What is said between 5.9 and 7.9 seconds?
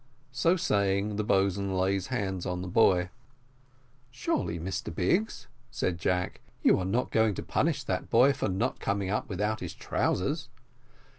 Jack, "you are not going to punish